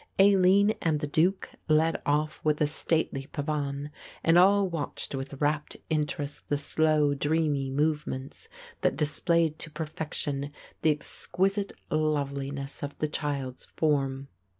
[0.17, 3.91] Aline and the Duke led off with a stately pavan
[4.23, 8.47] and all watched with rapt interest the slow dreamy movements,
[8.81, 10.51] that displayed to perfection
[10.81, 14.27] the exquisite loveliness of the child's form.